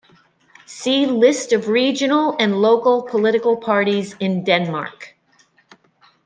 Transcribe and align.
See 0.65 1.05
List 1.05 1.53
of 1.53 1.67
regional 1.67 2.35
and 2.39 2.59
local 2.59 3.03
political 3.03 3.55
parties 3.55 4.15
in 4.19 4.43
Denmark. 4.43 5.15